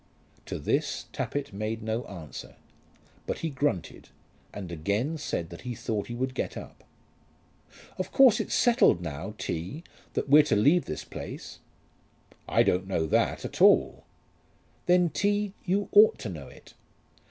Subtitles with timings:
[0.47, 2.55] To this Tappitt made no answer,
[3.27, 4.09] but he grunted,
[4.51, 6.83] and again said that he thought he would get up.
[7.99, 9.83] "Of course it's settled now, T.,
[10.13, 11.59] that we're to leave this place."
[12.49, 14.03] "I don't know that at all."
[14.87, 16.73] "Then, T., you ought to know it.